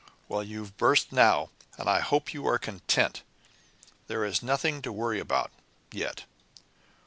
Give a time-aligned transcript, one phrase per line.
[0.27, 3.21] "Well, you've burst now, and I hope you are content.
[4.07, 5.51] There is nothing to worry about,
[5.91, 6.23] yet.